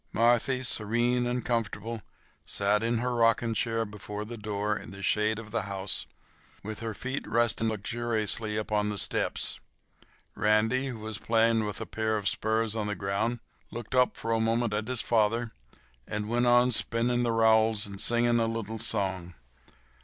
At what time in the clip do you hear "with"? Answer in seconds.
6.63-6.79, 11.67-11.79